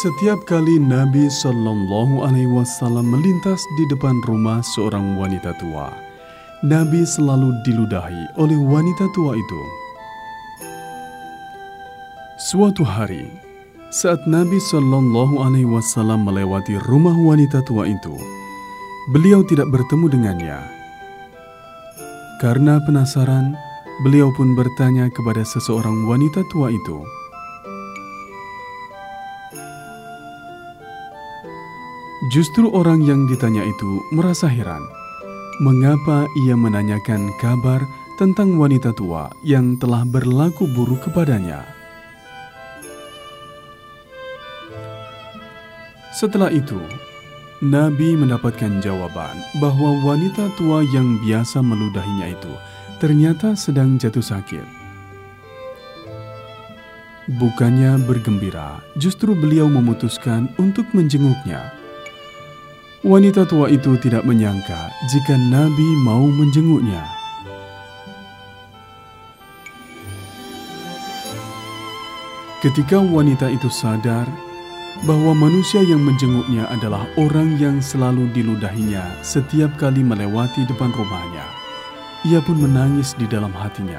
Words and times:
Setiap 0.00 0.48
kali 0.48 0.80
Nabi 0.80 1.28
Shallallahu 1.28 2.24
Alaihi 2.24 2.48
Wasallam 2.48 3.12
melintas 3.12 3.60
di 3.76 3.84
depan 3.92 4.24
rumah 4.24 4.64
seorang 4.72 5.20
wanita 5.20 5.52
tua, 5.60 5.92
Nabi 6.64 7.04
selalu 7.04 7.52
diludahi 7.60 8.40
oleh 8.40 8.56
wanita 8.56 9.12
tua 9.12 9.36
itu. 9.36 9.62
Suatu 12.40 12.88
hari, 12.88 13.28
saat 13.92 14.24
Nabi 14.24 14.56
Shallallahu 14.64 15.44
Alaihi 15.44 15.68
Wasallam 15.68 16.24
melewati 16.24 16.80
rumah 16.88 17.12
wanita 17.12 17.60
tua 17.68 17.84
itu, 17.84 18.16
beliau 19.12 19.44
tidak 19.44 19.68
bertemu 19.68 20.08
dengannya. 20.08 20.58
Karena 22.40 22.80
penasaran, 22.88 23.52
beliau 24.08 24.32
pun 24.32 24.56
bertanya 24.56 25.12
kepada 25.12 25.44
seseorang 25.44 26.08
wanita 26.08 26.40
tua 26.48 26.72
itu, 26.72 27.04
Justru 32.32 32.72
orang 32.72 33.04
yang 33.04 33.28
ditanya 33.28 33.60
itu 33.60 34.00
merasa 34.08 34.48
heran, 34.48 34.80
mengapa 35.60 36.24
ia 36.48 36.56
menanyakan 36.56 37.28
kabar 37.36 37.84
tentang 38.16 38.56
wanita 38.56 38.96
tua 38.96 39.28
yang 39.44 39.76
telah 39.76 40.00
berlaku 40.08 40.64
buruk 40.72 41.04
kepadanya. 41.04 41.60
Setelah 46.16 46.48
itu, 46.48 46.80
Nabi 47.60 48.16
mendapatkan 48.16 48.80
jawaban 48.80 49.36
bahwa 49.60 50.00
wanita 50.00 50.56
tua 50.56 50.80
yang 50.88 51.20
biasa 51.20 51.60
meludahinya 51.60 52.32
itu 52.32 52.52
ternyata 52.96 53.52
sedang 53.52 54.00
jatuh 54.00 54.24
sakit. 54.24 54.64
Bukannya 57.36 58.00
bergembira, 58.08 58.80
justru 58.96 59.36
beliau 59.36 59.68
memutuskan 59.68 60.48
untuk 60.56 60.88
menjenguknya. 60.96 61.81
Wanita 63.02 63.42
tua 63.50 63.66
itu 63.66 63.98
tidak 63.98 64.22
menyangka 64.22 64.94
jika 65.10 65.34
Nabi 65.34 65.98
mau 66.06 66.22
menjenguknya. 66.22 67.02
Ketika 72.62 73.02
wanita 73.02 73.50
itu 73.50 73.66
sadar 73.66 74.22
bahwa 75.02 75.34
manusia 75.34 75.82
yang 75.82 75.98
menjenguknya 75.98 76.70
adalah 76.70 77.02
orang 77.18 77.58
yang 77.58 77.82
selalu 77.82 78.30
diludahinya 78.30 79.18
setiap 79.26 79.74
kali 79.82 80.06
melewati 80.06 80.62
depan 80.70 80.94
rumahnya, 80.94 81.42
ia 82.22 82.38
pun 82.38 82.54
menangis 82.62 83.18
di 83.18 83.26
dalam 83.26 83.50
hatinya. 83.50 83.98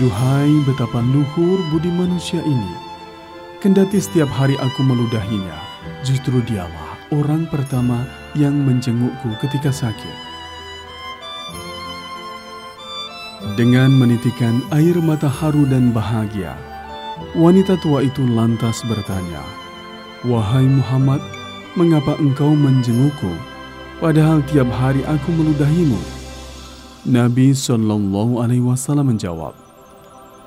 Duhai 0.00 0.64
betapa 0.64 1.04
luhur 1.04 1.60
budi 1.68 1.92
manusia 1.92 2.40
ini, 2.40 2.72
kendati 3.60 4.00
setiap 4.00 4.32
hari 4.32 4.56
aku 4.56 4.80
meludahinya, 4.80 5.69
Justru 6.00 6.40
dialah 6.48 6.96
orang 7.12 7.44
pertama 7.50 8.08
yang 8.32 8.56
menjengukku 8.56 9.36
ketika 9.44 9.68
sakit. 9.68 10.16
Dengan 13.56 13.92
menitikan 13.92 14.64
air 14.72 14.96
mata 15.00 15.28
haru 15.28 15.68
dan 15.68 15.92
bahagia, 15.92 16.56
wanita 17.36 17.76
tua 17.84 18.04
itu 18.04 18.24
lantas 18.24 18.80
bertanya, 18.88 19.44
"Wahai 20.24 20.64
Muhammad, 20.64 21.20
mengapa 21.76 22.16
engkau 22.20 22.52
menjengukku, 22.56 23.32
padahal 24.00 24.40
tiap 24.48 24.68
hari 24.72 25.04
aku 25.04 25.28
meludahimu?" 25.36 26.00
Nabi 27.08 27.56
Shallallahu 27.56 28.44
Alaihi 28.44 28.64
Wasallam 28.64 29.16
menjawab, 29.16 29.56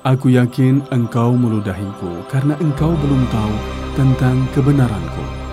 "Aku 0.06 0.30
yakin 0.30 0.82
engkau 0.94 1.34
meludahiku 1.34 2.26
karena 2.30 2.54
engkau 2.62 2.94
belum 2.94 3.22
tahu 3.30 3.54
tentang 3.98 4.46
kebenaranku." 4.54 5.43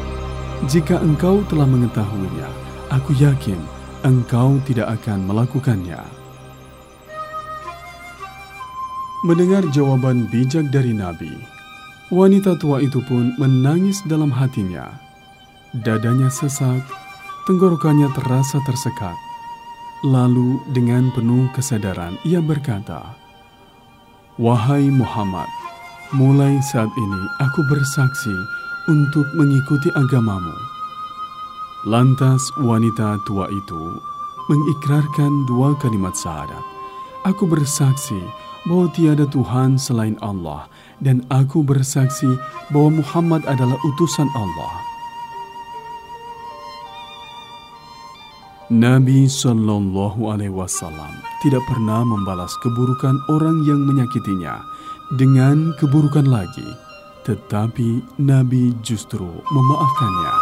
Jika 0.69 1.01
engkau 1.01 1.41
telah 1.49 1.65
mengetahuinya, 1.65 2.45
aku 2.93 3.17
yakin 3.17 3.57
engkau 4.05 4.61
tidak 4.69 4.93
akan 5.01 5.25
melakukannya. 5.25 5.97
Mendengar 9.25 9.65
jawaban 9.73 10.29
bijak 10.29 10.69
dari 10.69 10.93
Nabi, 10.93 11.33
wanita 12.13 12.61
tua 12.61 12.77
itu 12.77 13.01
pun 13.09 13.33
menangis 13.41 14.05
dalam 14.05 14.29
hatinya. 14.29 15.01
Dadanya 15.73 16.29
sesak, 16.29 16.85
tenggorokannya 17.49 18.13
terasa 18.13 18.61
tersekat. 18.61 19.17
Lalu 20.05 20.61
dengan 20.77 21.09
penuh 21.09 21.49
kesadaran 21.57 22.21
ia 22.21 22.37
berkata, 22.37 23.17
Wahai 24.37 24.93
Muhammad, 24.93 25.49
mulai 26.13 26.61
saat 26.61 26.89
ini 26.93 27.21
aku 27.41 27.65
bersaksi 27.65 28.60
untuk 28.89 29.27
mengikuti 29.37 29.91
agamamu. 29.93 30.55
Lantas 31.85 32.41
wanita 32.61 33.17
tua 33.25 33.49
itu 33.49 33.97
mengikrarkan 34.49 35.45
dua 35.49 35.73
kalimat 35.81 36.13
syahadat. 36.13 36.61
Aku 37.25 37.45
bersaksi 37.45 38.17
bahwa 38.65 38.89
tiada 38.93 39.25
Tuhan 39.29 39.77
selain 39.77 40.17
Allah 40.21 40.69
dan 41.01 41.25
aku 41.33 41.65
bersaksi 41.65 42.29
bahwa 42.69 43.01
Muhammad 43.01 43.41
adalah 43.49 43.77
utusan 43.85 44.29
Allah. 44.37 44.73
Nabi 48.71 49.27
Shallallahu 49.27 50.31
Alaihi 50.31 50.53
Wasallam 50.53 51.11
tidak 51.43 51.59
pernah 51.67 52.07
membalas 52.07 52.55
keburukan 52.63 53.19
orang 53.27 53.67
yang 53.67 53.83
menyakitinya 53.83 54.63
dengan 55.19 55.75
keburukan 55.75 56.23
lagi 56.23 56.90
tetapi 57.21 58.01
Nabi 58.17 58.73
justru 58.81 59.29
memaafkannya. 59.53 60.40